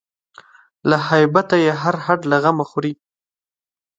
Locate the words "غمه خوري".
2.43-2.93